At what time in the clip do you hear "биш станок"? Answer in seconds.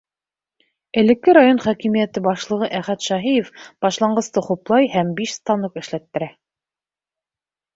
5.21-5.79